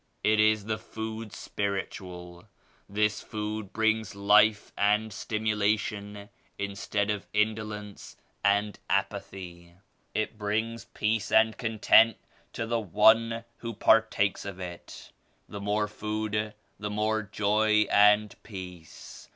[0.23, 2.45] It is the food spiritual.
[2.89, 9.75] This food brings life and stimulation instead of indolence and apathy.
[10.15, 12.17] It brings peace and content
[12.53, 15.11] to the one who partakes of it;
[15.47, 19.29] the more food the more joy and peace.